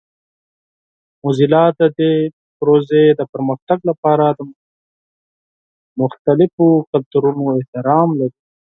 موزیلا 1.23 1.63
د 1.79 1.81
دې 1.97 2.13
پروژې 2.57 3.03
د 3.19 3.21
پرمختګ 3.33 3.79
لپاره 3.89 4.25
د 4.37 4.39
مختلفو 6.01 6.67
کلتورونو 6.91 7.43
احترام 7.59 8.09
لري. 8.19 8.37